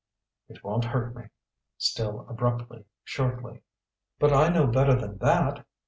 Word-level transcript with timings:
"It 0.49 0.63
won't 0.63 0.85
hurt 0.85 1.15
me," 1.15 1.25
still 1.77 2.25
abruptly, 2.27 2.85
shortly. 3.03 3.61
"But 4.17 4.33
I 4.33 4.49
know 4.49 4.65
better 4.65 4.95
than 4.99 5.19
that! 5.19 5.63